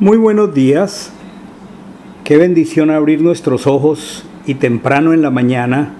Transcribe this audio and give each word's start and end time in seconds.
Muy 0.00 0.16
buenos 0.16 0.54
días. 0.54 1.10
Qué 2.24 2.38
bendición 2.38 2.90
abrir 2.90 3.20
nuestros 3.20 3.66
ojos 3.66 4.24
y 4.46 4.54
temprano 4.54 5.12
en 5.12 5.20
la 5.20 5.28
mañana 5.28 5.92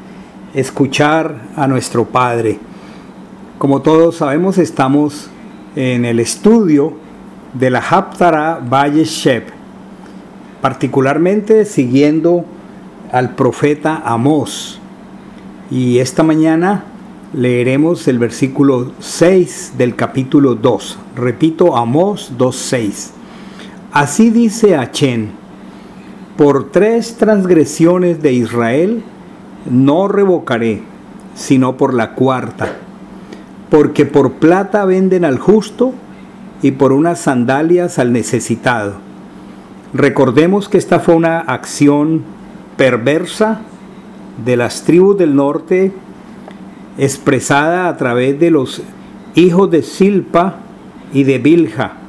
escuchar 0.54 1.48
a 1.54 1.66
nuestro 1.66 2.06
Padre. 2.06 2.58
Como 3.58 3.82
todos 3.82 4.16
sabemos, 4.16 4.56
estamos 4.56 5.28
en 5.76 6.06
el 6.06 6.18
estudio 6.18 6.94
de 7.52 7.68
la 7.68 7.80
Haptara 7.80 8.58
Valle 8.66 9.04
Shep, 9.04 9.50
particularmente 10.62 11.66
siguiendo 11.66 12.46
al 13.12 13.34
profeta 13.34 14.00
Amós. 14.02 14.80
Y 15.70 15.98
esta 15.98 16.22
mañana 16.22 16.84
leeremos 17.34 18.08
el 18.08 18.18
versículo 18.18 18.92
6 18.98 19.74
del 19.76 19.94
capítulo 19.94 20.54
2. 20.54 20.98
Repito, 21.16 21.76
Amós 21.76 22.32
2.6. 22.38 23.19
Así 23.92 24.30
dice 24.30 24.76
Achén, 24.76 25.32
por 26.36 26.70
tres 26.70 27.16
transgresiones 27.16 28.22
de 28.22 28.32
Israel 28.32 29.02
no 29.68 30.06
revocaré, 30.06 30.82
sino 31.34 31.76
por 31.76 31.92
la 31.92 32.14
cuarta, 32.14 32.76
porque 33.68 34.06
por 34.06 34.34
plata 34.34 34.84
venden 34.84 35.24
al 35.24 35.40
justo 35.40 35.92
y 36.62 36.70
por 36.70 36.92
unas 36.92 37.18
sandalias 37.18 37.98
al 37.98 38.12
necesitado. 38.12 38.94
Recordemos 39.92 40.68
que 40.68 40.78
esta 40.78 41.00
fue 41.00 41.16
una 41.16 41.40
acción 41.40 42.22
perversa 42.76 43.62
de 44.44 44.56
las 44.56 44.84
tribus 44.84 45.18
del 45.18 45.34
norte 45.34 45.92
expresada 46.96 47.88
a 47.88 47.96
través 47.96 48.38
de 48.38 48.52
los 48.52 48.82
hijos 49.34 49.68
de 49.68 49.82
Silpa 49.82 50.58
y 51.12 51.24
de 51.24 51.38
Bilja 51.38 51.99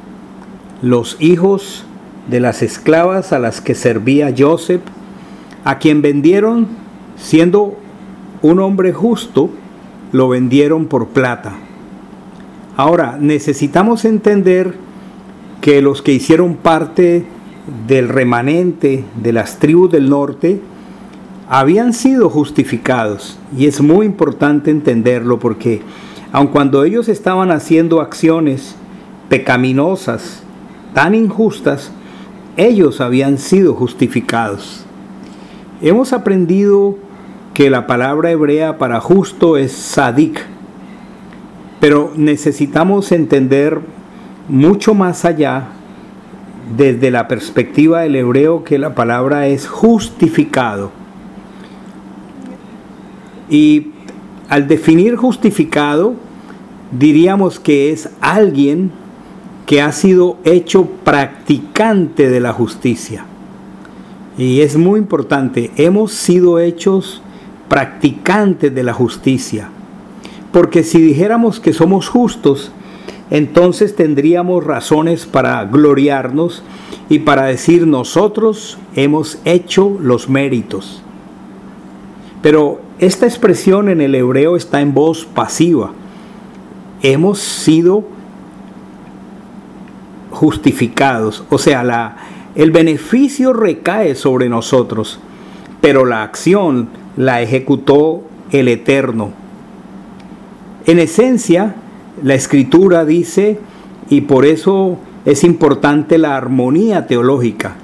los 0.81 1.17
hijos 1.20 1.85
de 2.30 2.40
las 2.40 2.62
esclavas 2.62 3.34
a 3.34 3.40
las 3.40 3.62
que 3.62 3.76
servía 3.76 4.34
Joseph, 4.38 4.81
a 5.63 5.77
quien 5.77 6.01
vendieron 6.01 6.68
siendo 7.18 7.77
un 8.41 8.60
hombre 8.60 8.93
justo, 8.93 9.49
lo 10.12 10.29
vendieron 10.29 10.85
por 10.85 11.09
plata. 11.09 11.54
Ahora, 12.77 13.18
necesitamos 13.20 14.05
entender 14.05 14.74
que 15.62 15.82
los 15.82 16.02
que 16.02 16.13
hicieron 16.13 16.55
parte 16.55 17.26
del 17.87 18.09
remanente 18.09 19.04
de 19.21 19.34
las 19.34 19.59
tribus 19.59 19.91
del 19.91 20.09
norte 20.09 20.62
habían 21.48 21.93
sido 21.93 22.29
justificados. 22.29 23.37
Y 23.55 23.68
es 23.68 23.82
muy 23.82 24.05
importante 24.05 24.71
entenderlo 24.71 25.37
porque 25.37 25.82
aun 26.32 26.48
cuando 26.48 26.84
ellos 26.84 27.09
estaban 27.09 27.52
haciendo 27.52 28.02
acciones 28.02 28.76
pecaminosas, 29.29 30.43
tan 30.93 31.15
injustas, 31.15 31.91
ellos 32.57 33.01
habían 33.01 33.37
sido 33.37 33.73
justificados. 33.73 34.85
Hemos 35.81 36.13
aprendido 36.13 36.97
que 37.53 37.70
la 37.70 37.87
palabra 37.87 38.31
hebrea 38.31 38.77
para 38.77 38.99
justo 38.99 39.57
es 39.57 39.71
sadik, 39.71 40.39
pero 41.79 42.12
necesitamos 42.15 43.12
entender 43.12 43.79
mucho 44.47 44.93
más 44.93 45.25
allá 45.25 45.69
desde 46.77 47.12
la 47.12 47.27
perspectiva 47.27 48.01
del 48.01 48.15
hebreo 48.15 48.63
que 48.63 48.77
la 48.77 48.95
palabra 48.95 49.47
es 49.47 49.67
justificado. 49.67 50.91
Y 53.49 53.91
al 54.47 54.67
definir 54.67 55.15
justificado, 55.15 56.13
diríamos 56.91 57.59
que 57.59 57.91
es 57.91 58.09
alguien 58.21 58.91
que 59.72 59.82
ha 59.82 59.94
sido 59.94 60.36
hecho 60.44 60.86
practicante 61.05 62.30
de 62.30 62.41
la 62.41 62.52
justicia. 62.52 63.24
Y 64.38 64.59
es 64.59 64.75
muy 64.75 65.00
importante, 65.00 65.72
hemos 65.78 66.12
sido 66.12 66.59
hechos 66.59 67.22
practicantes 67.69 68.75
de 68.75 68.84
la 68.84 68.92
justicia. 68.92 69.70
Porque 70.52 70.84
si 70.84 71.00
dijéramos 71.00 71.62
que 71.62 71.72
somos 71.72 72.10
justos, 72.10 72.74
entonces 73.30 73.96
tendríamos 73.96 74.66
razones 74.66 75.26
para 75.26 75.64
gloriarnos 75.64 76.64
y 77.08 77.20
para 77.20 77.46
decir 77.46 77.88
nosotros 77.88 78.78
hemos 78.98 79.40
hecho 79.46 79.98
los 80.02 80.28
méritos. 80.28 81.02
Pero 82.42 82.81
esta 83.00 83.26
expresión 83.26 83.88
en 83.88 84.02
el 84.02 84.16
hebreo 84.16 84.58
está 84.58 84.81
en 84.81 84.94
voz 84.94 85.24
pasiva. 85.24 85.94
Hemos 87.02 87.40
sido 87.40 88.04
justificados. 90.31 91.44
O 91.50 91.58
sea, 91.58 91.84
la, 91.84 92.18
el 92.56 92.72
beneficio 92.72 93.53
recae 93.53 94.16
sobre 94.16 94.50
nosotros, 94.50 95.19
pero 95.80 96.06
la 96.06 96.24
acción 96.24 96.90
la 97.16 97.42
ejecutó 97.42 98.24
el 98.52 98.68
Eterno. 98.68 99.31
En 100.86 101.00
esencia, 101.00 101.75
la 102.24 102.34
escritura 102.34 103.06
dice, 103.06 103.59
y 104.09 104.22
por 104.22 104.46
eso 104.46 104.97
es 105.25 105.44
importante 105.44 106.18
la 106.18 106.36
armonía 106.36 107.08
teológica, 107.08 107.75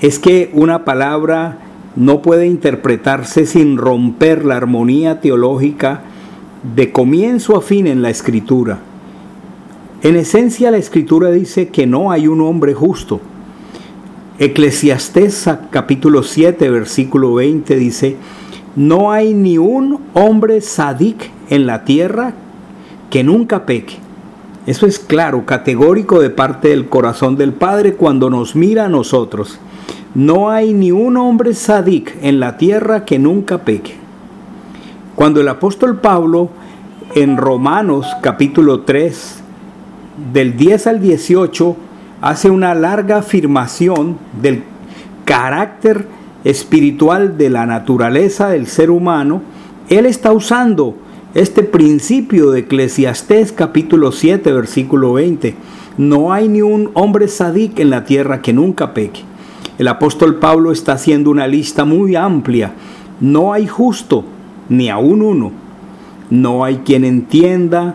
es 0.00 0.18
que 0.18 0.50
una 0.52 0.84
palabra 0.84 1.58
no 1.96 2.22
puede 2.22 2.46
interpretarse 2.46 3.46
sin 3.46 3.76
romper 3.76 4.44
la 4.44 4.56
armonía 4.56 5.20
teológica 5.20 6.02
de 6.76 6.92
comienzo 6.92 7.56
a 7.56 7.62
fin 7.62 7.86
en 7.86 8.02
la 8.02 8.10
escritura. 8.10 8.78
En 10.00 10.14
esencia 10.14 10.70
la 10.70 10.76
escritura 10.76 11.32
dice 11.32 11.70
que 11.70 11.84
no 11.84 12.12
hay 12.12 12.28
un 12.28 12.40
hombre 12.40 12.72
justo. 12.72 13.20
Eclesiastés 14.38 15.50
capítulo 15.70 16.22
7 16.22 16.70
versículo 16.70 17.34
20 17.34 17.74
dice, 17.74 18.16
no 18.76 19.10
hay 19.10 19.34
ni 19.34 19.58
un 19.58 19.98
hombre 20.14 20.60
sadik 20.60 21.32
en 21.50 21.66
la 21.66 21.84
tierra 21.84 22.34
que 23.10 23.24
nunca 23.24 23.66
peque. 23.66 23.96
Eso 24.68 24.86
es 24.86 25.00
claro, 25.00 25.44
categórico 25.44 26.20
de 26.20 26.30
parte 26.30 26.68
del 26.68 26.88
corazón 26.88 27.36
del 27.36 27.52
Padre 27.52 27.94
cuando 27.94 28.30
nos 28.30 28.54
mira 28.54 28.84
a 28.84 28.88
nosotros. 28.88 29.58
No 30.14 30.50
hay 30.50 30.74
ni 30.74 30.92
un 30.92 31.16
hombre 31.16 31.54
sadik 31.54 32.14
en 32.22 32.38
la 32.38 32.56
tierra 32.56 33.04
que 33.04 33.18
nunca 33.18 33.58
peque. 33.64 33.94
Cuando 35.16 35.40
el 35.40 35.48
apóstol 35.48 35.98
Pablo 35.98 36.50
en 37.16 37.36
Romanos 37.36 38.06
capítulo 38.22 38.82
3 38.82 39.37
del 40.32 40.56
10 40.56 40.86
al 40.86 41.00
18 41.00 41.76
hace 42.20 42.50
una 42.50 42.74
larga 42.74 43.18
afirmación 43.18 44.18
del 44.40 44.62
carácter 45.24 46.06
espiritual 46.44 47.38
de 47.38 47.50
la 47.50 47.66
naturaleza 47.66 48.48
del 48.48 48.66
ser 48.66 48.90
humano, 48.90 49.42
él 49.88 50.06
está 50.06 50.32
usando 50.32 50.94
este 51.34 51.62
principio 51.62 52.50
de 52.50 52.60
Eclesiastés 52.60 53.52
capítulo 53.52 54.12
7 54.12 54.52
versículo 54.52 55.14
20. 55.14 55.54
No 55.98 56.32
hay 56.32 56.48
ni 56.48 56.62
un 56.62 56.90
hombre 56.94 57.28
sadik 57.28 57.78
en 57.80 57.90
la 57.90 58.04
tierra 58.04 58.40
que 58.40 58.52
nunca 58.52 58.94
peque. 58.94 59.22
El 59.78 59.88
apóstol 59.88 60.36
Pablo 60.36 60.72
está 60.72 60.92
haciendo 60.92 61.30
una 61.30 61.46
lista 61.46 61.84
muy 61.84 62.16
amplia. 62.16 62.72
No 63.20 63.52
hay 63.52 63.66
justo, 63.66 64.24
ni 64.68 64.88
aún 64.88 65.22
uno. 65.22 65.52
No 66.30 66.64
hay 66.64 66.78
quien 66.78 67.04
entienda, 67.04 67.94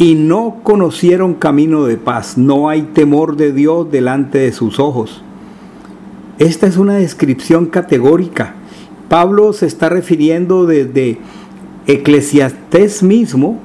y 0.00 0.14
no 0.14 0.60
conocieron 0.62 1.34
camino 1.34 1.84
de 1.84 1.98
paz. 1.98 2.38
No 2.38 2.70
hay 2.70 2.80
temor 2.80 3.36
de 3.36 3.52
Dios 3.52 3.92
delante 3.92 4.38
de 4.38 4.50
sus 4.50 4.80
ojos. 4.80 5.22
Esta 6.38 6.66
es 6.66 6.78
una 6.78 6.94
descripción 6.94 7.66
categórica. 7.66 8.54
Pablo 9.10 9.52
se 9.52 9.66
está 9.66 9.90
refiriendo 9.90 10.64
desde 10.64 11.18
Eclesiastés 11.86 13.02
mismo, 13.02 13.60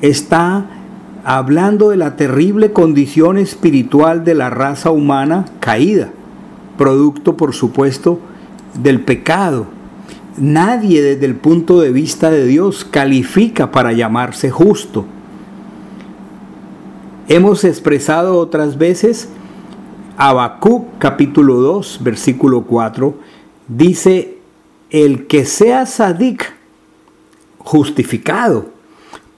está 0.00 0.64
hablando 1.26 1.90
de 1.90 1.98
la 1.98 2.16
terrible 2.16 2.72
condición 2.72 3.36
espiritual 3.36 4.24
de 4.24 4.34
la 4.34 4.48
raza 4.48 4.92
humana 4.92 5.44
caída, 5.60 6.08
producto 6.78 7.36
por 7.36 7.52
supuesto 7.52 8.18
del 8.82 9.02
pecado. 9.02 9.66
Nadie 10.38 11.02
desde 11.02 11.26
el 11.26 11.34
punto 11.34 11.82
de 11.82 11.92
vista 11.92 12.30
de 12.30 12.46
Dios 12.46 12.86
califica 12.86 13.70
para 13.70 13.92
llamarse 13.92 14.50
justo. 14.50 15.04
Hemos 17.26 17.64
expresado 17.64 18.38
otras 18.38 18.76
veces 18.76 19.30
Habacuc 20.18 20.98
capítulo 20.98 21.54
2, 21.54 22.00
versículo 22.02 22.64
4, 22.64 23.14
dice, 23.66 24.36
el 24.90 25.26
que 25.26 25.46
sea 25.46 25.86
sadik, 25.86 26.52
justificado, 27.56 28.66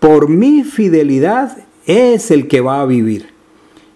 por 0.00 0.28
mi 0.28 0.64
fidelidad 0.64 1.58
es 1.86 2.32
el 2.32 2.48
que 2.48 2.60
va 2.60 2.80
a 2.80 2.86
vivir. 2.86 3.28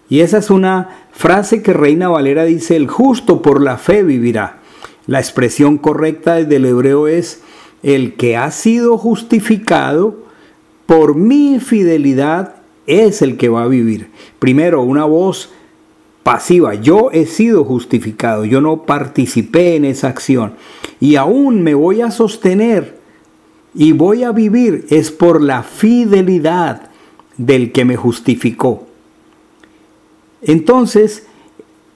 Y 0.07 0.21
esa 0.21 0.37
es 0.37 0.49
una 0.49 1.07
frase 1.11 1.61
que 1.61 1.73
Reina 1.73 2.07
Valera 2.07 2.45
dice, 2.45 2.77
el 2.77 2.87
justo 2.87 3.41
por 3.41 3.61
la 3.61 3.77
fe 3.77 4.03
vivirá. 4.03 4.59
La 5.05 5.19
expresión 5.19 5.77
correcta 5.77 6.35
del 6.35 6.63
hebreo 6.63 7.09
es, 7.09 7.41
el 7.83 8.13
que 8.13 8.37
ha 8.37 8.51
sido 8.51 8.97
justificado 8.97 10.15
por 10.85 11.15
mi 11.15 11.59
fidelidad 11.59 12.60
es 12.91 13.21
el 13.21 13.37
que 13.37 13.49
va 13.49 13.63
a 13.63 13.67
vivir. 13.67 14.09
Primero, 14.39 14.81
una 14.81 15.05
voz 15.05 15.51
pasiva. 16.23 16.75
Yo 16.75 17.09
he 17.11 17.25
sido 17.25 17.63
justificado, 17.63 18.45
yo 18.45 18.61
no 18.61 18.83
participé 18.83 19.75
en 19.75 19.85
esa 19.85 20.07
acción. 20.09 20.53
Y 20.99 21.15
aún 21.15 21.63
me 21.63 21.73
voy 21.73 22.01
a 22.01 22.11
sostener 22.11 22.99
y 23.73 23.93
voy 23.93 24.23
a 24.23 24.31
vivir 24.31 24.85
es 24.89 25.11
por 25.11 25.41
la 25.41 25.63
fidelidad 25.63 26.89
del 27.37 27.71
que 27.71 27.85
me 27.85 27.95
justificó. 27.95 28.87
Entonces, 30.41 31.27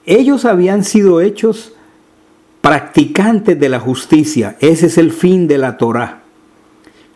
ellos 0.06 0.44
habían 0.44 0.84
sido 0.84 1.20
hechos 1.20 1.72
practicantes 2.60 3.58
de 3.58 3.68
la 3.68 3.80
justicia. 3.80 4.56
Ese 4.60 4.86
es 4.86 4.98
el 4.98 5.12
fin 5.12 5.46
de 5.48 5.58
la 5.58 5.76
Torah. 5.76 6.22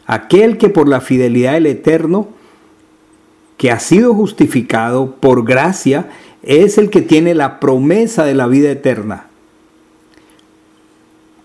Aquel 0.07 0.59
que 0.59 0.69
por 0.69 0.89
la 0.89 1.01
fidelidad 1.01 1.55
del 1.55 1.67
Eterno, 1.67 2.29
que 3.61 3.71
ha 3.71 3.79
sido 3.79 4.15
justificado 4.15 5.17
por 5.17 5.45
gracia, 5.45 6.09
es 6.43 6.79
el 6.79 6.89
que 6.89 7.03
tiene 7.03 7.35
la 7.35 7.61
promesa 7.61 8.25
de 8.25 8.33
la 8.33 8.47
vida 8.47 8.71
eterna. 8.71 9.27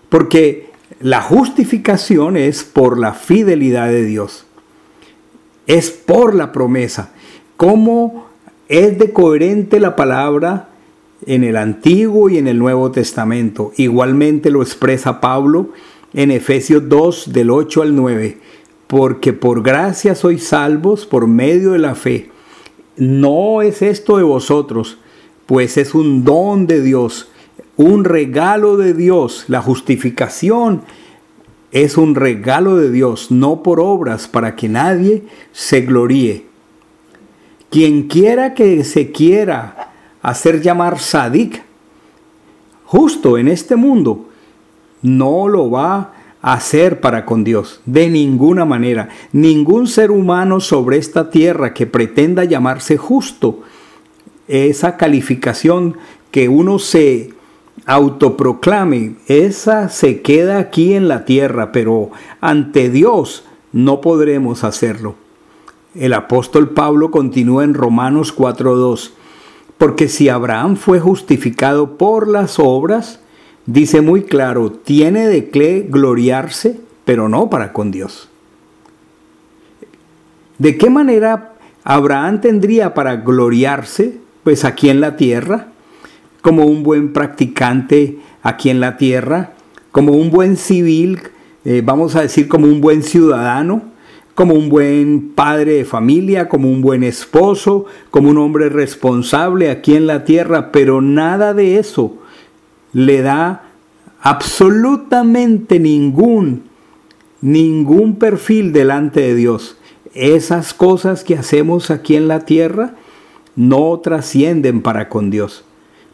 Porque 0.08 0.70
la 0.98 1.20
justificación 1.20 2.38
es 2.38 2.64
por 2.64 2.98
la 2.98 3.12
fidelidad 3.12 3.88
de 3.88 4.06
Dios. 4.06 4.46
Es 5.66 5.90
por 5.90 6.34
la 6.34 6.52
promesa. 6.52 7.10
¿Cómo 7.58 8.28
es 8.68 8.98
de 8.98 9.12
coherente 9.12 9.78
la 9.78 9.94
palabra 9.94 10.70
en 11.26 11.44
el 11.44 11.58
Antiguo 11.58 12.30
y 12.30 12.38
en 12.38 12.48
el 12.48 12.58
Nuevo 12.58 12.92
Testamento? 12.92 13.74
Igualmente 13.76 14.48
lo 14.48 14.62
expresa 14.62 15.20
Pablo 15.20 15.68
en 16.14 16.30
Efesios 16.30 16.88
2 16.88 17.34
del 17.34 17.50
8 17.50 17.82
al 17.82 17.94
9. 17.94 18.38
Porque 18.86 19.32
por 19.32 19.62
gracia 19.62 20.14
sois 20.14 20.46
salvos 20.46 21.06
por 21.06 21.26
medio 21.26 21.72
de 21.72 21.78
la 21.78 21.94
fe 21.94 22.30
no 22.96 23.62
es 23.62 23.82
esto 23.82 24.16
de 24.16 24.22
vosotros, 24.22 24.98
pues 25.44 25.76
es 25.76 25.94
un 25.94 26.24
don 26.24 26.66
de 26.66 26.80
Dios, 26.80 27.28
un 27.76 28.04
regalo 28.04 28.76
de 28.76 28.94
Dios. 28.94 29.44
La 29.48 29.60
justificación 29.60 30.82
es 31.72 31.98
un 31.98 32.14
regalo 32.14 32.76
de 32.76 32.90
Dios, 32.90 33.30
no 33.30 33.62
por 33.62 33.80
obras, 33.80 34.28
para 34.28 34.56
que 34.56 34.68
nadie 34.68 35.24
se 35.52 35.82
gloríe. 35.82 36.46
Quien 37.70 38.04
quiera 38.04 38.54
que 38.54 38.82
se 38.84 39.12
quiera 39.12 39.92
hacer 40.22 40.62
llamar 40.62 40.98
sadik, 40.98 41.62
justo 42.84 43.36
en 43.36 43.48
este 43.48 43.76
mundo, 43.76 44.30
no 45.02 45.48
lo 45.48 45.70
va 45.70 46.14
hacer 46.42 47.00
para 47.00 47.24
con 47.24 47.44
Dios. 47.44 47.80
De 47.86 48.08
ninguna 48.08 48.64
manera. 48.64 49.08
Ningún 49.32 49.86
ser 49.86 50.10
humano 50.10 50.60
sobre 50.60 50.98
esta 50.98 51.30
tierra 51.30 51.74
que 51.74 51.86
pretenda 51.86 52.44
llamarse 52.44 52.96
justo, 52.96 53.62
esa 54.48 54.96
calificación 54.96 55.96
que 56.30 56.48
uno 56.48 56.78
se 56.78 57.30
autoproclame, 57.84 59.16
esa 59.26 59.88
se 59.88 60.22
queda 60.22 60.58
aquí 60.58 60.94
en 60.94 61.08
la 61.08 61.24
tierra, 61.24 61.72
pero 61.72 62.10
ante 62.40 62.90
Dios 62.90 63.44
no 63.72 64.00
podremos 64.00 64.64
hacerlo. 64.64 65.14
El 65.94 66.12
apóstol 66.12 66.70
Pablo 66.70 67.10
continúa 67.10 67.64
en 67.64 67.74
Romanos 67.74 68.36
4.2, 68.36 69.12
porque 69.78 70.08
si 70.08 70.28
Abraham 70.28 70.76
fue 70.76 71.00
justificado 71.00 71.96
por 71.96 72.28
las 72.28 72.58
obras, 72.58 73.20
dice 73.66 74.00
muy 74.00 74.22
claro, 74.22 74.70
tiene 74.70 75.26
de 75.26 75.50
qué 75.50 75.86
gloriarse, 75.88 76.80
pero 77.04 77.28
no 77.28 77.50
para 77.50 77.72
con 77.72 77.90
Dios. 77.90 78.28
¿De 80.58 80.78
qué 80.78 80.88
manera 80.88 81.52
Abraham 81.84 82.40
tendría 82.40 82.94
para 82.94 83.16
gloriarse? 83.16 84.18
Pues 84.42 84.64
aquí 84.64 84.88
en 84.88 85.00
la 85.00 85.16
tierra, 85.16 85.68
como 86.40 86.64
un 86.64 86.82
buen 86.82 87.12
practicante 87.12 88.18
aquí 88.42 88.70
en 88.70 88.80
la 88.80 88.96
tierra, 88.96 89.52
como 89.90 90.12
un 90.12 90.30
buen 90.30 90.56
civil, 90.56 91.20
eh, 91.64 91.82
vamos 91.84 92.14
a 92.14 92.22
decir 92.22 92.48
como 92.48 92.66
un 92.66 92.80
buen 92.80 93.02
ciudadano, 93.02 93.82
como 94.34 94.54
un 94.54 94.68
buen 94.68 95.30
padre 95.34 95.72
de 95.72 95.84
familia, 95.84 96.48
como 96.48 96.70
un 96.70 96.80
buen 96.80 97.02
esposo, 97.02 97.86
como 98.10 98.30
un 98.30 98.38
hombre 98.38 98.68
responsable 98.68 99.70
aquí 99.70 99.96
en 99.96 100.06
la 100.06 100.24
tierra, 100.24 100.70
pero 100.70 101.00
nada 101.00 101.54
de 101.54 101.78
eso 101.78 102.18
le 102.96 103.20
da 103.20 103.62
absolutamente 104.22 105.78
ningún, 105.78 106.62
ningún 107.42 108.16
perfil 108.16 108.72
delante 108.72 109.20
de 109.20 109.34
Dios. 109.34 109.76
Esas 110.14 110.72
cosas 110.72 111.22
que 111.22 111.36
hacemos 111.36 111.90
aquí 111.90 112.16
en 112.16 112.26
la 112.26 112.46
tierra 112.46 112.94
no 113.54 114.00
trascienden 114.00 114.80
para 114.80 115.10
con 115.10 115.28
Dios, 115.28 115.62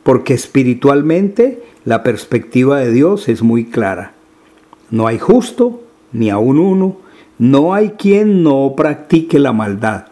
porque 0.02 0.34
espiritualmente 0.34 1.62
la 1.84 2.02
perspectiva 2.02 2.80
de 2.80 2.90
Dios 2.90 3.28
es 3.28 3.42
muy 3.42 3.66
clara. 3.66 4.14
No 4.90 5.06
hay 5.06 5.20
justo, 5.20 5.84
ni 6.10 6.30
aun 6.30 6.58
uno, 6.58 6.96
no 7.38 7.74
hay 7.74 7.90
quien 7.90 8.42
no 8.42 8.74
practique 8.76 9.38
la 9.38 9.52
maldad. 9.52 10.06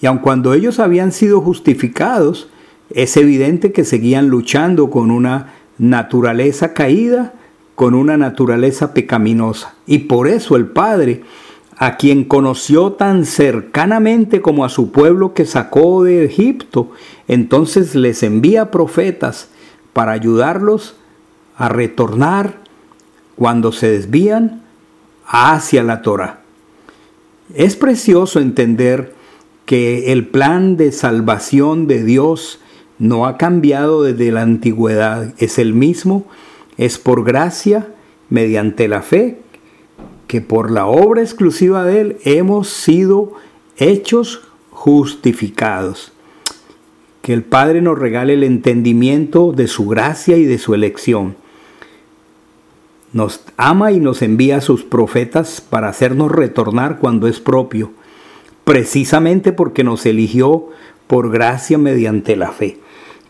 Y 0.00 0.06
aun 0.06 0.16
cuando 0.16 0.54
ellos 0.54 0.78
habían 0.78 1.12
sido 1.12 1.42
justificados, 1.42 2.48
es 2.90 3.16
evidente 3.16 3.72
que 3.72 3.84
seguían 3.84 4.28
luchando 4.28 4.90
con 4.90 5.10
una 5.10 5.54
naturaleza 5.78 6.74
caída, 6.74 7.34
con 7.74 7.94
una 7.94 8.16
naturaleza 8.16 8.92
pecaminosa. 8.92 9.74
Y 9.86 9.98
por 10.00 10.28
eso 10.28 10.56
el 10.56 10.66
Padre, 10.66 11.22
a 11.76 11.96
quien 11.96 12.24
conoció 12.24 12.92
tan 12.92 13.24
cercanamente 13.24 14.42
como 14.42 14.64
a 14.64 14.68
su 14.68 14.90
pueblo 14.92 15.32
que 15.32 15.46
sacó 15.46 16.04
de 16.04 16.24
Egipto, 16.24 16.90
entonces 17.26 17.94
les 17.94 18.22
envía 18.22 18.70
profetas 18.70 19.48
para 19.92 20.12
ayudarlos 20.12 20.96
a 21.56 21.68
retornar 21.68 22.58
cuando 23.36 23.72
se 23.72 23.90
desvían 23.90 24.62
hacia 25.26 25.82
la 25.82 26.02
Torah. 26.02 26.40
Es 27.54 27.76
precioso 27.76 28.40
entender 28.40 29.14
que 29.64 30.12
el 30.12 30.26
plan 30.26 30.76
de 30.76 30.92
salvación 30.92 31.86
de 31.86 32.04
Dios 32.04 32.60
no 33.00 33.26
ha 33.26 33.38
cambiado 33.38 34.02
desde 34.04 34.30
la 34.30 34.42
antigüedad, 34.42 35.34
es 35.38 35.58
el 35.58 35.74
mismo, 35.74 36.26
es 36.76 36.98
por 36.98 37.24
gracia, 37.24 37.88
mediante 38.28 38.86
la 38.86 39.02
fe, 39.02 39.38
que 40.28 40.40
por 40.40 40.70
la 40.70 40.86
obra 40.86 41.22
exclusiva 41.22 41.84
de 41.84 42.00
Él 42.00 42.16
hemos 42.24 42.68
sido 42.68 43.32
hechos 43.78 44.42
justificados. 44.70 46.12
Que 47.22 47.32
el 47.32 47.42
Padre 47.42 47.80
nos 47.80 47.98
regale 47.98 48.34
el 48.34 48.44
entendimiento 48.44 49.52
de 49.52 49.66
su 49.66 49.88
gracia 49.88 50.36
y 50.36 50.44
de 50.44 50.58
su 50.58 50.74
elección. 50.74 51.36
Nos 53.12 53.40
ama 53.56 53.92
y 53.92 53.98
nos 53.98 54.22
envía 54.22 54.58
a 54.58 54.60
sus 54.60 54.84
profetas 54.84 55.60
para 55.60 55.88
hacernos 55.88 56.30
retornar 56.30 56.98
cuando 56.98 57.26
es 57.26 57.40
propio, 57.40 57.90
precisamente 58.64 59.52
porque 59.52 59.84
nos 59.84 60.06
eligió 60.06 60.68
por 61.06 61.30
gracia 61.30 61.76
mediante 61.76 62.36
la 62.36 62.52
fe. 62.52 62.78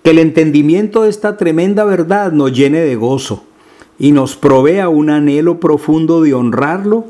Que 0.03 0.11
el 0.11 0.19
entendimiento 0.19 1.03
de 1.03 1.11
esta 1.11 1.37
tremenda 1.37 1.85
verdad 1.85 2.33
nos 2.33 2.53
llene 2.53 2.81
de 2.81 2.97
gozo 2.97 3.45
y 3.99 4.13
nos 4.13 4.37
provea 4.37 4.89
un 4.89 5.11
anhelo 5.11 5.61
profundo 5.61 6.23
de 6.23 6.35
honrarlo, 6.35 7.07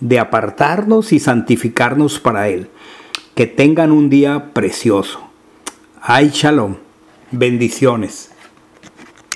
de 0.00 0.18
apartarnos 0.18 1.12
y 1.12 1.18
santificarnos 1.18 2.20
para 2.20 2.48
Él. 2.48 2.68
Que 3.34 3.46
tengan 3.46 3.90
un 3.90 4.10
día 4.10 4.52
precioso. 4.52 5.20
Ay, 6.00 6.30
shalom. 6.32 6.76
Bendiciones. 7.30 8.30